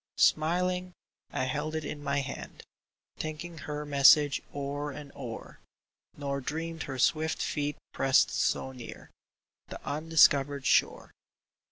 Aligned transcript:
Smiling, 0.17 0.95
I 1.31 1.43
held 1.43 1.75
it 1.75 1.85
in 1.85 2.01
my 2.01 2.21
hand, 2.21 2.63
Thinking 3.17 3.59
her 3.59 3.85
message 3.85 4.41
o'er 4.51 4.89
and 4.89 5.11
o'er, 5.15 5.59
Nor 6.17 6.41
dreamed 6.41 6.81
her 6.89 6.97
swift 6.97 7.39
feet 7.39 7.77
pressed 7.93 8.31
so 8.31 8.71
near 8.71 9.11
The 9.67 9.79
undiscovered 9.85 10.65
shore. 10.65 11.11